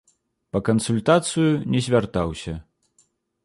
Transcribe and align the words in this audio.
Па 0.55 0.61
кансультацыю 0.69 1.51
не 1.75 1.85
звяртаўся. 1.89 2.59